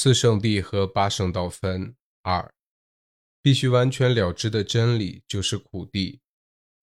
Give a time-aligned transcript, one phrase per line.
[0.00, 2.54] 四圣谛和八圣道分二，
[3.42, 6.20] 必须完全了知的真理就是苦地，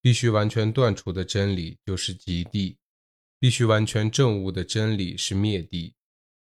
[0.02, 2.76] 必须完全断除的真理就是极地，
[3.40, 5.94] 必须完全证悟的真理是灭地，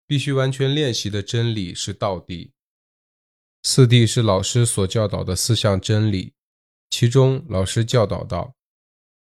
[0.07, 2.55] 必须完全练习的真理是道地。
[3.63, 6.33] 四谛是老师所教导的四项真理，
[6.89, 8.57] 其中老师教导道：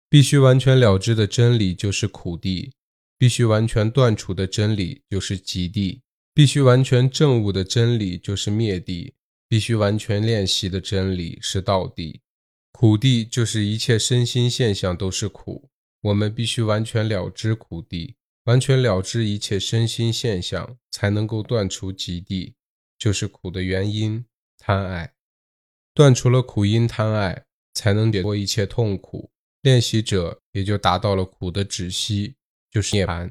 [0.08, 2.72] 必须完全了知的真理就是苦地。
[3.18, 6.00] 必须完全断除的真理就是极地，
[6.40, 9.12] 必须完全证悟的真理就是灭地，
[9.46, 12.22] 必须完全练习的真理是道地。
[12.72, 15.68] 苦地就是一切身心现象都是苦，
[16.00, 22.54] 我们必须完全了知苦地，完全了知一切身心现象，才能够断除极地，
[22.98, 24.24] 就是苦的原因
[24.56, 25.12] 贪爱。
[25.92, 27.44] 断除了苦因贪爱，
[27.74, 29.30] 才能解脱一切痛苦，
[29.60, 32.36] 练习者也就达到了苦的止息。
[32.70, 33.30] 就是涅槃，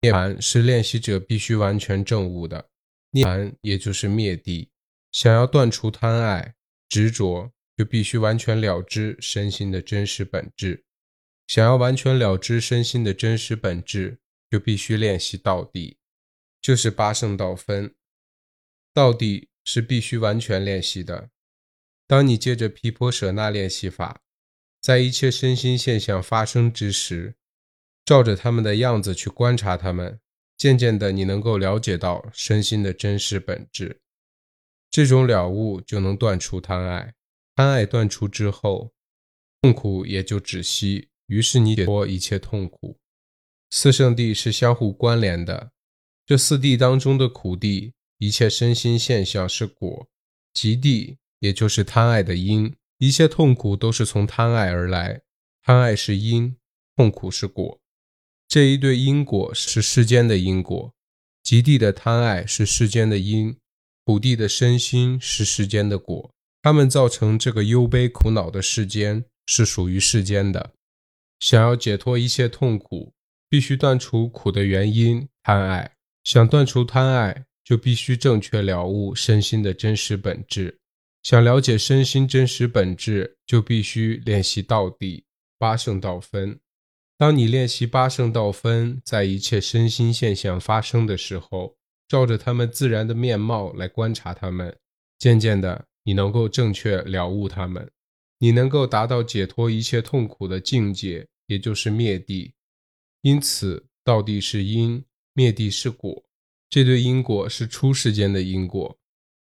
[0.00, 2.70] 涅槃是练习者必须完全证悟的。
[3.10, 4.70] 涅槃也就是灭地。
[5.10, 6.54] 想要断除贪爱
[6.88, 10.84] 执着，就必须完全了知身心的真实本质。
[11.46, 14.18] 想要完全了知身心的真实本质，
[14.50, 15.96] 就必须练习道地，
[16.60, 17.94] 就是八圣道分。
[18.92, 21.30] 道地是必须完全练习的。
[22.06, 24.20] 当你借着毗婆舍那练习法，
[24.80, 27.36] 在一切身心现象发生之时。
[28.06, 30.20] 照着他们的样子去观察他们，
[30.56, 34.00] 渐渐的，你能够了解到身心的真实本质。
[34.88, 37.14] 这种了悟就能断除贪爱，
[37.56, 38.94] 贪爱断除之后，
[39.60, 42.96] 痛苦也就止息，于是你解脱一切痛苦。
[43.70, 45.72] 四圣地是相互关联的，
[46.24, 50.06] 这四地当中的苦地，一切身心现象是果；
[50.54, 55.22] 极地也就是贪爱的因，一切痛苦都是从贪爱而来，
[55.64, 56.56] 贪爱是因，
[56.94, 57.80] 痛苦是果。
[58.48, 60.92] 这一对因果是世间的因果，
[61.42, 63.56] 极地的贪爱是世间的因，
[64.04, 66.30] 苦地的身心是世间的果。
[66.62, 70.72] 他们造成这个忧悲苦恼的世间是属于世间的。
[71.38, 73.12] 想要解脱一切痛苦，
[73.48, 75.92] 必须断除苦的原因贪爱。
[76.24, 80.78] 想断除贪爱，就必须正确了悟身心的真实本质。
[81.22, 85.24] 想了解身心真实本质，就必须练习道地
[85.58, 86.58] 八圣道分。
[87.18, 94.76] 当你练习八圣道分，在一切身心现象发生的时候，照着他们自然的面貌来观察他们，
[95.18, 97.90] 渐渐的，你能够正确了悟他们，
[98.38, 102.52] 你能够达到解脱一切痛苦的境界，也就是灭地。
[103.22, 105.02] 因此，道地是因，
[105.32, 106.22] 灭地是果，
[106.68, 108.98] 这对因果是出世间的因果。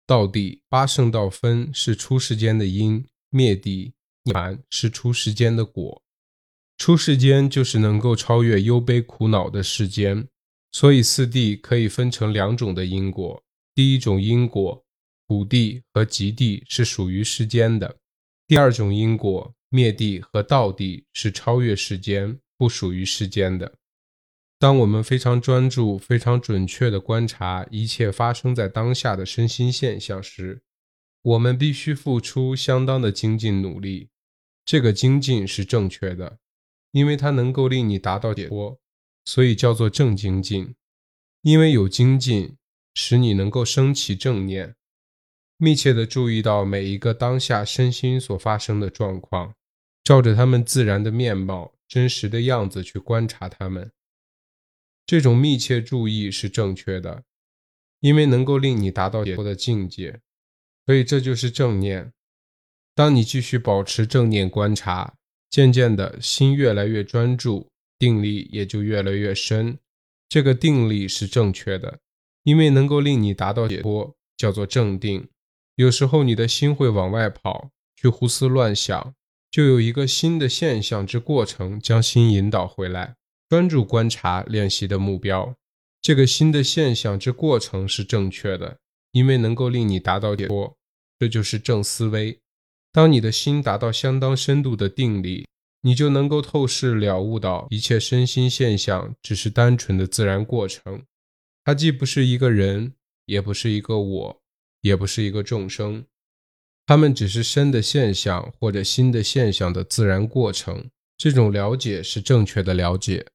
[0.07, 3.93] 道地八圣道分是出世间的因，灭地
[4.23, 6.01] 涅槃是出世间的果。
[6.81, 10.27] 出世间就是能够超越忧悲苦恼的世间，
[10.71, 13.43] 所以四谛可以分成两种的因果。
[13.75, 14.83] 第一种因果
[15.27, 17.87] 苦谛和极谛是属于世间的；
[18.47, 23.75] 第二种因果灭谛和道谛是超越世间，不属于世间的。
[24.57, 30.63] 当我们非常专注、非常准确地观察一切发生在当下的身心现象时，
[31.21, 34.09] 我们必须付出相当的精进努力。
[34.65, 36.39] 这个精进是正确的。
[36.91, 38.79] 因为它能够令你达到解脱，
[39.25, 40.75] 所以叫做正精进。
[41.41, 42.57] 因为有精进，
[42.94, 44.75] 使你能够升起正念，
[45.57, 49.56] 密切的注意到每一个当下身心所发生的状况，
[50.03, 53.91] 照着他们自然的面貌、真实的样子去观察他们。
[55.06, 57.23] 这种密切注意是正确的，
[58.02, 60.22] 因为能够令你达到解脱的境界，
[60.85, 62.13] 所以这就是正念。
[62.94, 65.16] 当你继续保持正念观察。
[65.51, 67.67] 渐渐的心越来越专注，
[68.00, 69.78] 定力也就越来越深。
[70.29, 72.00] 这个定力是正确的，
[72.44, 75.28] 因为能够令你达到解脱，叫做正定。
[75.75, 79.13] 有时候你的心会往外跑，去胡思乱想，
[79.51, 83.16] 就有一个新的现象之过程，将心引导回来，
[83.50, 85.53] 专注观察练习的目标。
[86.01, 88.78] 这个新的现象之过程是正确的，
[89.11, 90.78] 因为能够令你达到解脱，
[91.20, 92.40] 这就是正思维。
[92.93, 95.46] 当你的心达到相当深度的定力，
[95.81, 101.03] 你就能够透视了悟到一切身心现象只是单纯的自然过程，
[101.63, 102.93] 它既不是一个人，
[103.25, 104.41] 也不是一个我，
[104.81, 106.05] 也不是一个众生，
[106.85, 110.89] 它们只是身的现象或者心的现象的自然过程。
[111.17, 113.27] 这种了解是正确的了解，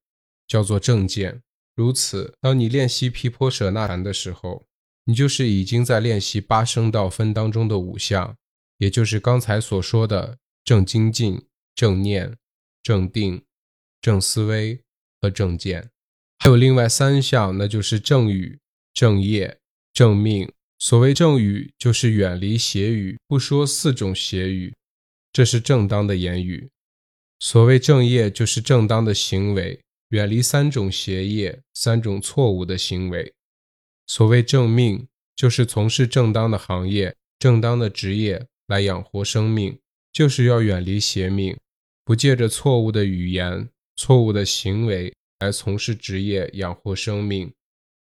[0.48, 1.42] 叫做正见。
[1.74, 4.66] 如此，当你练习毗婆舍那禅的时候，
[5.04, 8.36] 你就是已经在练习八圣道分当中的五项。
[8.78, 11.46] 也就是刚才所说的正精进、
[11.76, 12.36] 正念、
[12.82, 13.44] 正定、
[14.00, 14.80] 正思维
[15.20, 15.90] 和正见，
[16.38, 18.58] 还有另外三项，那就是正语、
[18.92, 19.58] 正业、
[19.92, 20.50] 正命。
[20.78, 24.74] 所谓正语，就是远离邪语，不说四种邪语，
[25.32, 26.68] 这是正当的言语。
[27.38, 33.34] 所谓正业，就是正当的行为，远离三种邪业、三种错误的行为。
[34.06, 39.78] 所谓正命，就是从事正当的行业、正当的职业来养活生命，
[40.12, 41.56] 就是要远离邪命，
[42.06, 47.52] 不借着错误的语言、错误的行为来从事职业养活生命，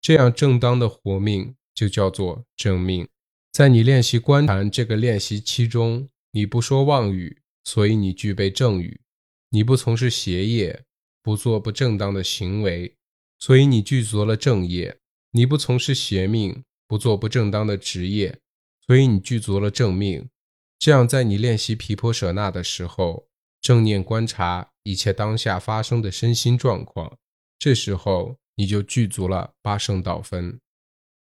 [0.01, 1.55] 这样正当的活命。
[1.73, 3.09] 就叫做正命。
[3.53, 9.01] 在你练习观禅这个练习期中，你不说妄语，所以你具备正语；
[9.49, 10.83] 你不从事邪业，
[11.23, 12.97] 不做不正当的行为，
[13.39, 14.97] 所以你具足了正业；
[15.31, 18.41] 你不从事邪命，不做不正当的职业，
[18.87, 20.29] 所以你具足了正命。
[20.79, 23.30] 这样，在你练习毗婆舍那的时候，
[23.61, 27.19] 正念观察一切当下发生的身心状况，
[27.59, 30.59] 这时候你就具足了八圣道分。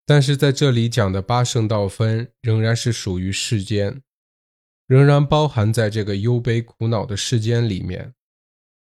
[0.05, 4.03] 但是在这里讲的八圣道分仍然是属于世间，
[4.87, 8.15] 仍然包含在这个忧悲苦恼的世间里面，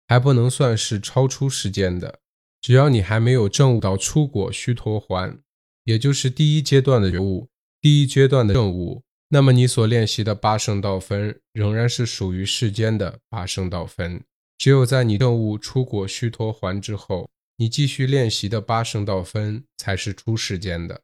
[0.07, 2.19] 还不能算是超出世间的。
[2.61, 5.39] 只要你还没有证悟到出果须陀环，
[5.83, 7.49] 也就是第一阶段的觉悟，
[7.81, 14.23] 第一阶段的证悟，那么你所练习的八圣道分仍然是属于世间的八圣道分。
[14.57, 21.01] 只有在你证悟出果须陀环之后，你继续练习的八圣道分才是出世间的。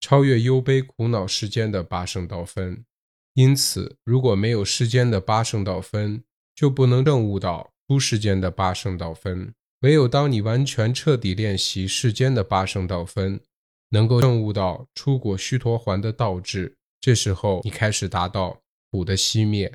[0.00, 2.84] 超越忧悲苦恼世间的八圣道分，
[3.34, 6.22] 因此，如果没有世间的八圣道分，
[6.54, 9.52] 就不能证悟到出世间的八圣道分。
[9.80, 13.40] 唯有当你完全彻底练习世间的八圣道分，
[13.90, 18.60] 能够证悟到出果须陀环的道智，这时候你开始达到
[18.90, 19.72] 苦的熄灭，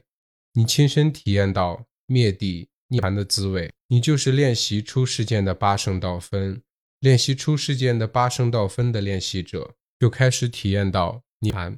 [0.53, 6.61] 你亲身体验到灭地涅槃的滋味，你就是练习出世间的八圣道分，
[6.99, 9.75] 练习出世间的八圣道分的练习者。
[10.01, 11.77] 就开始体验到涅槃。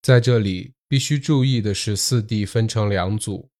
[0.00, 3.50] 在这里必须注意的是，四谛分成两组，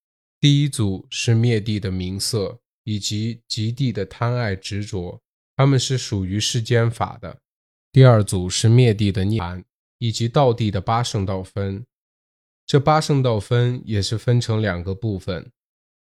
[0.40, 5.20] 第一组是灭地的名色以及极地的贪爱执着，
[5.56, 7.38] 他们是属于世间法的；
[7.93, 9.62] 第二组是灭地的涅槃
[9.98, 11.84] 以及道地的八圣道分。
[12.66, 15.52] 这八圣道分也是分成两个部分，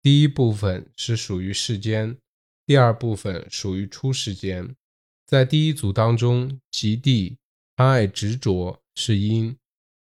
[0.02, 2.18] 第一部分是属于世间，
[2.64, 4.74] 第二部分属于出世间。
[5.24, 7.38] 在第一组当中，极地。
[7.78, 9.54] 贪爱执着是因，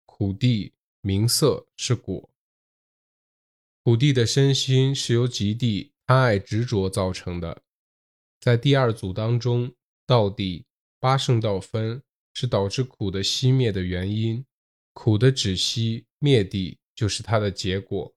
[0.04, 2.30] 苦地名色是果。
[3.82, 7.62] 苦地的身心是由极地贪爱执着造成的。
[8.38, 9.72] 在第二组当中，
[10.06, 10.64] 道地
[11.00, 12.00] 八圣道分
[12.38, 14.44] 是导致苦的熄灭的原因，
[14.92, 18.14] 苦的止息灭地就是它的结果。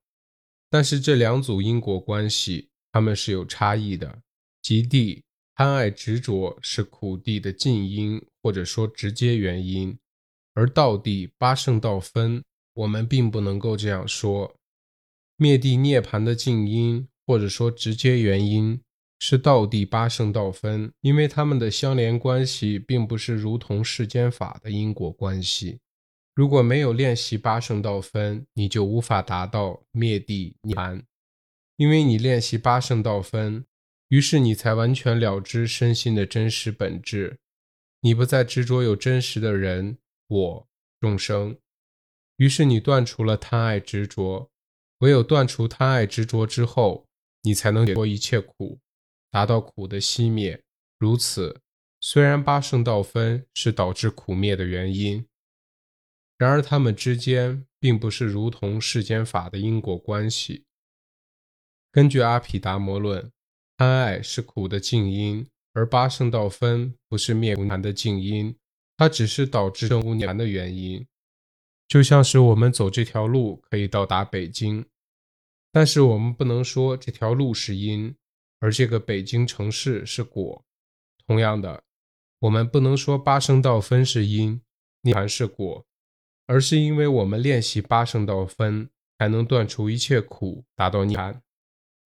[0.68, 4.20] 但是这两组因果关系，它们是有差异的。
[4.60, 5.24] 极地。
[5.54, 9.94] 贪爱执着是苦地的近因，或者说直接原因；
[10.52, 12.44] 而道地八圣道分，
[12.74, 14.54] 我们并不能够这样说。
[15.36, 18.80] 灭地涅槃的近因，或者说直接原因，
[19.22, 25.78] 是道地八圣道分，因为他们的相连关系并不是如同世间法的因果关系。
[26.34, 31.02] 如果没有练习八圣道分，你就无法达到灭地涅槃，
[31.76, 33.66] 因为你练习八圣道分。
[34.08, 37.38] 于是你才完全了知身心的真实本质，
[38.00, 40.68] 你不再执着有真实的人、我、
[40.98, 41.56] 众生。
[42.38, 44.50] 于是你断除了贪爱执着，
[45.00, 47.06] 唯有断除贪爱执着之后，
[47.42, 48.80] 你才能解脱一切苦，
[49.30, 50.62] 达到苦的熄灭。
[50.98, 51.60] 如此，
[52.00, 55.26] 虽然八圣道分是导致苦灭的原因，
[56.36, 60.64] 然而它们之间并不是如同世间法的因果关系。
[61.90, 63.30] 根据阿毗达摩论。
[63.76, 68.54] 贪爱是苦的静因，而八圣道分不是灭无难的静因，
[68.94, 71.06] 它只是导致正无难的原因。
[71.88, 74.84] 就像是我们走这条路可以到达北京，
[75.72, 78.14] 但是我们不能说这条路是因，
[78.60, 80.64] 而这个北京城市是果。
[81.26, 81.82] 同样的，
[82.38, 84.62] 我们不能说八圣道分是因，
[85.02, 85.84] 涅槃是果，
[86.46, 88.88] 而是因为我们练习八圣道分，
[89.18, 91.40] 才能断除一切苦，达到涅槃。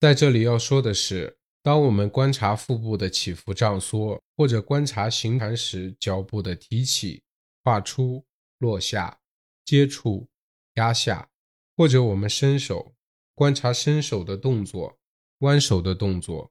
[0.01, 1.37] 在这里要说的是。
[1.63, 7.23] 当我们观察腹部的起伏胀缩，或者观察行禅时脚部的提起、
[7.63, 8.23] 画出、
[8.59, 9.19] 落下、
[9.65, 10.29] 接触、
[10.75, 11.31] 压下，
[11.75, 12.95] 或者我们伸手
[13.35, 14.99] 观察伸手的动作、
[15.45, 16.51] 弯手的动作，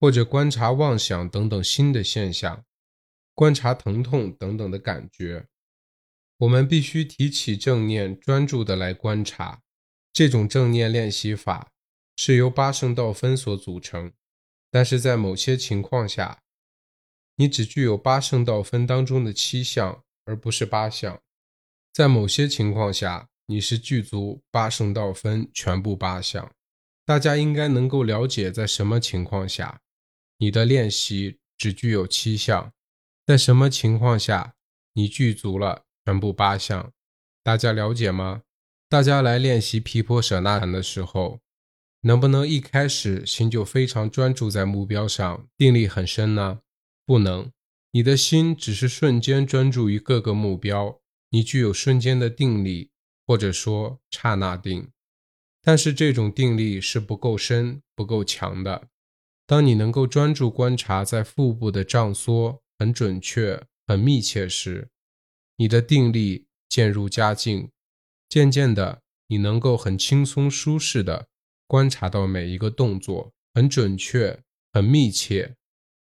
[0.00, 2.64] 或者观察妄想等等新的现象，
[3.34, 5.46] 观察疼痛等等的感觉，
[6.38, 9.62] 我们必须提起正念，专注的来观察。
[10.12, 11.70] 这种正念练习法
[12.16, 14.12] 是由八圣道分所组成。
[14.72, 16.42] 但是在某些情况下，
[17.36, 21.22] 你只具有八圣道分当中的七项，而不是八项。
[21.92, 26.52] 在某些情况下，你是具足八圣道分全部八项。
[27.10, 29.80] 大家应该能够了解，在什么情况下，
[30.38, 32.70] 你的练习只具有七项；
[33.26, 34.54] 在什么情况下，
[34.92, 36.92] 你具足了全部八项。
[37.42, 38.42] 大家了解吗？
[38.88, 41.40] 大家来练习毗婆舍那禅的时候，
[42.02, 46.60] 能不能一开始心就非常专注在目标上，定力很深呢？
[47.04, 47.50] 不能。
[47.90, 51.00] 你的心只是瞬间专注于各个目标，
[51.30, 52.92] 你具有瞬间的定力，
[53.26, 54.92] 或者说刹那定。
[55.62, 58.88] 但是这种定力是不够深、不够强的。
[59.46, 64.88] 当你能够专注观察在腹部的胀缩很准确、很密切时，
[65.56, 67.68] 你的定力渐入佳境。
[68.28, 71.28] 渐渐的，你能够很轻松、舒适的
[71.66, 74.40] 观察到每一个动作，很准确、
[74.72, 75.56] 很密切，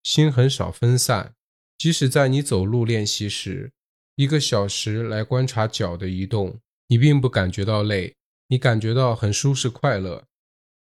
[0.05, 1.35] 心很少分散。
[1.77, 3.73] 即使在你走路练习时，
[4.15, 8.15] 一个小时来观察脚的移动，你并不感觉到累，
[8.53, 10.27] 你感觉到很舒适快乐，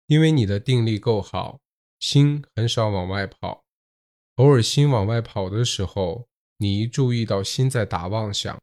[0.08, 1.60] 因为你的定力够好，
[2.00, 3.62] 心很少往外跑。
[4.34, 6.26] 偶尔心往外跑的时候，
[6.56, 8.60] 你一注意到心在打妄想，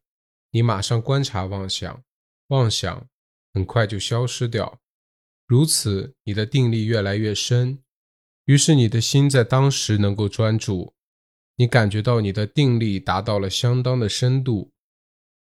[0.50, 2.02] 你马上观察妄想，
[2.48, 3.06] 妄想
[3.54, 4.78] 很快就消失掉。
[5.46, 7.82] 如此，你的定力越来越深，
[8.44, 10.92] 于是你的心在当时能够专注。
[11.56, 14.72] 你感觉到你的定力达到了相当的深度，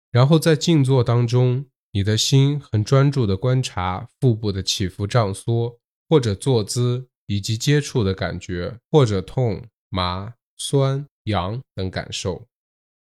[0.10, 12.48] 然后在静坐当中，你的心很专注地观察腹部的起伏胀缩，或者坐姿以及接触的感觉，或者痛、麻、酸、痒等感受。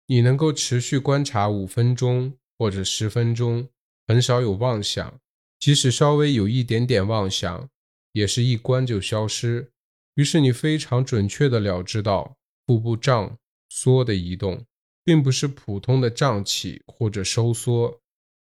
[0.07, 3.69] 你能够持续观察五分钟或者十分钟，
[4.07, 5.17] 很少有妄想，
[5.57, 7.69] 即使稍微有一点点妄想，
[8.11, 9.71] 也是一观就消失。
[10.15, 12.35] 于是你非常准确地了知到。
[12.67, 13.37] 腹部胀
[13.69, 14.65] 缩的移动，
[15.03, 18.00] 并不是普通的胀起或者收缩，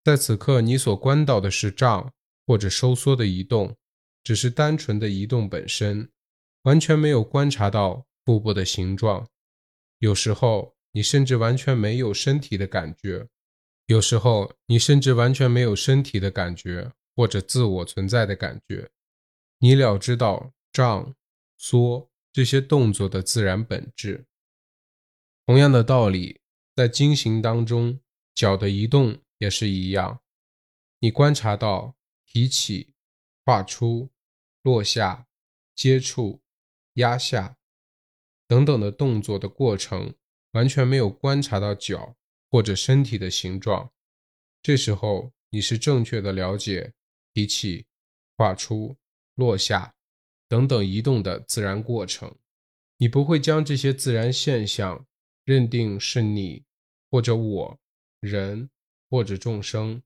[0.06, 2.12] 在此刻你所观到的是胀
[2.46, 3.76] 或者收缩的移动，
[4.22, 6.08] 只是单纯的移动本身，
[6.62, 9.26] 完全没有观察到腹部的形状。
[9.98, 13.26] 有时候你甚至完全没有身体的感觉，
[13.86, 18.88] 有时候你甚至完全没有身体的感觉或者自我存在的感觉，
[19.58, 21.16] 你了知道胀
[21.58, 22.08] 缩。
[22.32, 24.24] 这些动作的自然本质，
[25.46, 26.38] 同样的道理，
[26.76, 27.98] 在经行当中，
[28.36, 30.22] 脚的移动也是一样。
[31.00, 32.94] 你观察到提起、
[33.44, 34.10] 画出、
[34.62, 35.26] 落下、
[35.74, 36.40] 接触、
[36.94, 37.58] 压下
[38.46, 40.14] 等等的动作的过程，
[40.52, 42.16] 完全没有观察到脚
[42.50, 43.92] 或者身体的形状。
[44.62, 46.94] 这时候，你是正确的了解
[47.32, 47.86] 提起、
[48.36, 48.96] 画出、
[49.34, 49.94] 落下。
[50.48, 52.32] 等等移动的自然过程，
[52.98, 55.04] 你不会将这些自然现象
[55.42, 56.64] 认定是你
[57.10, 57.80] 或者我
[58.20, 58.70] 人
[59.08, 60.02] 或者众生。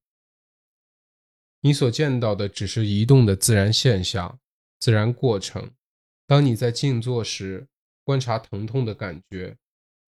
[1.60, 4.38] 你所见到的只是移动的自然现象、
[4.78, 5.70] 自然过程。
[6.26, 7.66] 当你在静坐时，
[8.04, 9.56] 观察疼痛的感觉，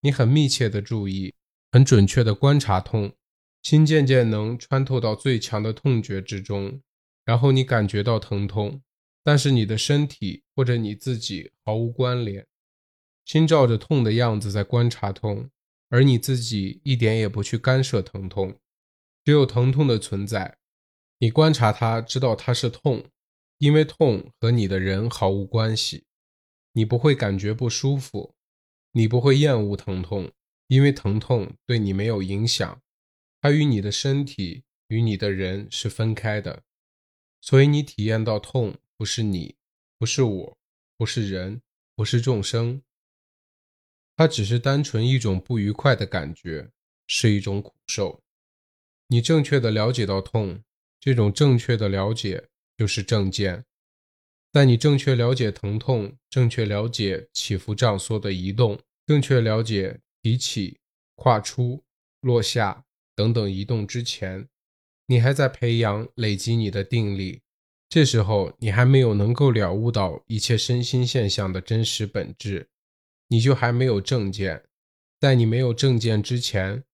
[0.00, 1.34] 你很密切的注意，
[1.70, 3.12] 很准确的观察痛，
[3.62, 6.80] 心渐渐能穿透到最强的痛觉之中，
[7.24, 8.82] 然后你感觉到疼痛。
[9.24, 12.44] 但是你的身体或者你自己毫无关联，
[13.24, 15.48] 心照着痛的样子在观察痛，
[15.90, 18.56] 而你自己一点也不去干涉疼痛，
[19.24, 20.58] 只有疼痛的存在，
[21.18, 23.04] 你观察它，知道它是痛，
[23.58, 26.04] 因为痛和你的人毫无关系，
[26.72, 28.34] 你不会感觉不舒服，
[28.92, 30.32] 你不会厌恶疼痛，
[30.66, 32.80] 因为疼痛对你没有影响，
[33.40, 36.62] 它与你的身体与你的人是分开的，
[37.40, 38.76] 所以你体验到痛。
[38.98, 39.56] 不是你，
[39.98, 40.58] 不是我，
[40.96, 41.60] 不是人，
[41.96, 42.82] 不是众生，
[44.14, 46.70] 它只是单纯一种不愉快的感觉，
[47.08, 48.21] 是一种苦受。
[49.12, 50.62] 你正确的了解到痛，
[50.98, 53.66] 这种正确的了解就是正见。
[54.50, 60.78] 在你正确了解疼痛，正确了解起伏胀缩的移动，正确了解提起、
[61.14, 61.84] 跨出、
[62.22, 64.48] 落下等等移动之前，
[65.08, 67.42] 你还在培养、累积你的定力。
[67.90, 72.70] 这时候你还没有能够了悟到一切身心现象的真实本质，
[73.28, 74.64] 你就还没有正见。
[75.20, 76.84] 在你没有正见之前，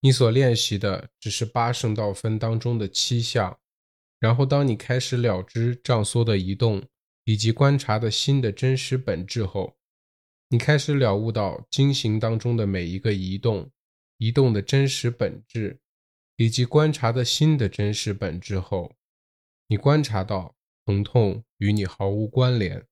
[0.00, 3.58] 你所练习的只是八圣道分当中的七项。
[4.18, 6.82] 然后，当你开始了知胀缩的移动
[7.24, 9.76] 以及观察的心的真实本质后，
[10.48, 13.70] 你开始了悟到经行当中的每一个移动、
[14.18, 15.80] 移动的真实本质，
[16.36, 18.94] 以及观察的心的真实本质后。
[19.68, 22.84] 你观察到疼痛与你毫无关联，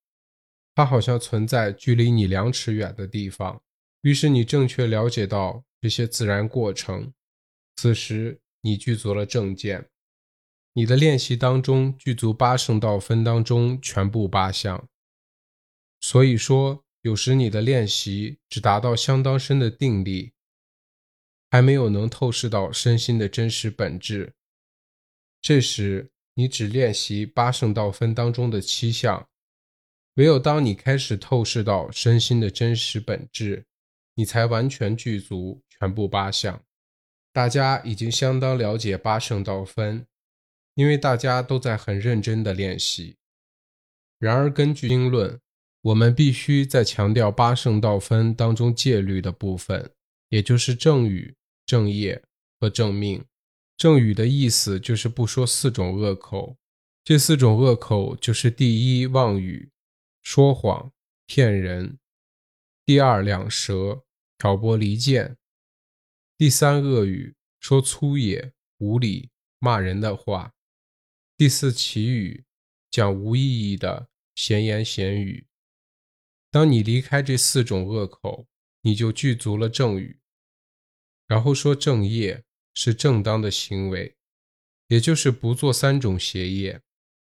[0.74, 3.60] 它好像存在距离你两尺远的地方。
[4.02, 7.12] 于是你正确了解到这些自然过程。
[7.76, 9.88] 此时你具足了正见，
[10.72, 14.88] 你的练习当中具足八圣道分当中全部八项。
[16.00, 20.32] 所以说，有时你的练习只达到相当深的定力，
[21.50, 24.34] 还没有能透视到身心的真实本质。
[25.40, 29.28] 这时，你只练习八圣道分当中的七项。
[30.14, 33.64] 唯有当你开始透视到身心的真实本质，
[34.14, 36.62] 你才完全具足全部八项。
[37.32, 40.06] 大家已经相当了解八圣道分，
[40.74, 43.16] 因为大家都在很认真的练习。
[44.18, 45.40] 然而，根据经论，
[45.82, 49.92] 我们必须在强调八圣道分当中戒律的部分，
[50.30, 52.22] 也就是正语、正业
[52.58, 53.24] 和正命。
[53.76, 56.56] 正语的意思就是不说四种恶口，
[57.04, 59.70] 这四种恶口就是第一妄语。
[60.24, 60.92] 说谎、
[61.26, 61.96] 骗人；
[62.84, 64.02] 第二，两舌、
[64.36, 65.36] 挑拨离间；
[66.38, 70.52] 第三，恶语，说粗野、无礼、骂人的话；
[71.36, 72.44] 第四，绮语，
[72.92, 75.48] 讲无意义的闲言闲语。
[76.52, 78.46] 当你离开这四种恶口，
[78.82, 80.20] 你就具足了正语。
[81.26, 84.16] 然后说正业是正当的行为，
[84.86, 86.80] 也就是不做三种邪业。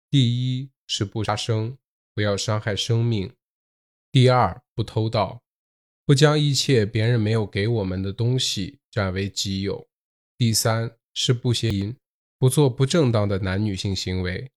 [0.09, 1.77] 第一是不杀生。
[2.15, 3.35] 不要伤害生命。
[4.11, 5.42] 第二，不偷盗，
[6.05, 9.87] 不将一切别人没有给我们的东西占为己有。
[10.37, 11.95] 第三是不邪淫，
[12.39, 14.51] 不做不正当的男女性行为。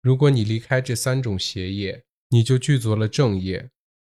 [0.00, 3.70] 如果你离开这三种邪业，你就具足了正业。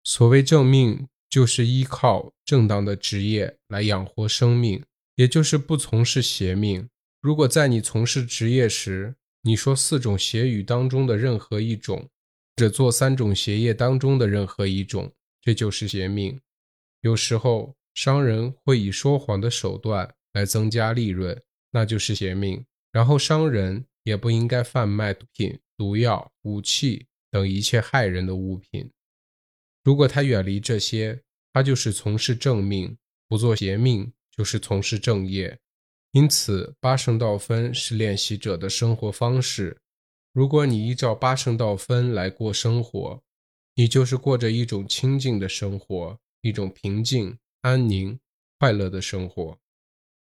[0.04, 6.88] 所谓正命，就是依靠正当的职业来养活生命，也就是不从事邪命。
[7.20, 12.08] 如果在你从事职业时，你说四种邪语当中的任何一种，或
[12.56, 16.38] 者做三种邪业当中的任何一种，这就是邪命。
[17.06, 22.66] 有时候商人会以说谎的手段来增加利润，那就是邪命。
[22.90, 28.90] 然后商人也不应该贩卖毒品、毒药、武器等一切害人的物品。
[29.84, 32.96] 如果他远离这些，他就是从事正命；
[33.28, 35.56] 不做邪命，就是从事正业。
[36.10, 39.78] 因此，八圣道分是练习者的生活方式。
[40.32, 43.22] 如果你依照八圣道分来过生活，
[43.76, 48.20] 你就是过着一种清静的生活，一种平静、安宁、
[48.60, 49.58] 快乐的生活。